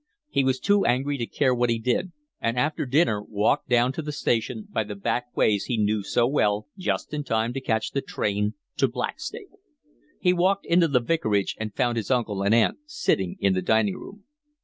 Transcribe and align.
He 0.31 0.43
was 0.43 0.59
too 0.59 0.83
angry 0.83 1.19
to 1.19 1.27
care 1.27 1.53
what 1.53 1.69
he 1.69 1.77
did, 1.77 2.11
and 2.39 2.57
after 2.57 2.87
dinner 2.87 3.21
walked 3.21 3.69
down 3.69 3.91
to 3.93 4.01
the 4.01 4.11
station, 4.11 4.65
by 4.71 4.83
the 4.83 4.95
back 4.95 5.27
ways 5.37 5.65
he 5.65 5.77
knew 5.77 6.01
so 6.01 6.25
well, 6.25 6.65
just 6.75 7.13
in 7.13 7.23
time 7.23 7.53
to 7.53 7.61
catch 7.61 7.91
the 7.91 8.01
train 8.01 8.55
to 8.77 8.87
Blackstable. 8.87 9.59
He 10.19 10.33
walked 10.33 10.65
into 10.65 10.87
the 10.87 11.01
vicarage 11.01 11.55
and 11.59 11.75
found 11.75 11.97
his 11.97 12.09
uncle 12.09 12.41
and 12.41 12.55
aunt 12.55 12.79
sitting 12.87 13.37
in 13.39 13.53
the 13.53 13.61
dining 13.61 13.93
room. 13.95 14.23